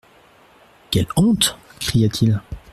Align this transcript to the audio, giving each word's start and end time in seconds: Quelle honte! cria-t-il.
Quelle 0.89 1.05
honte! 1.15 1.59
cria-t-il. 1.79 2.41